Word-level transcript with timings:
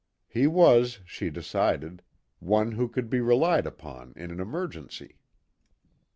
He 0.27 0.47
was, 0.47 0.97
she 1.05 1.29
decided, 1.29 2.01
one 2.39 2.71
who 2.71 2.87
could 2.89 3.07
be 3.07 3.21
relied 3.21 3.67
upon 3.67 4.13
in 4.15 4.31
an 4.31 4.39
emergency. 4.39 5.19